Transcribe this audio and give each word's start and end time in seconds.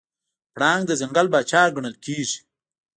پړانګ 0.53 0.83
د 0.87 0.91
ځنګل 1.01 1.27
پاچا 1.33 1.63
ګڼل 1.75 1.95
کېږي. 2.05 2.39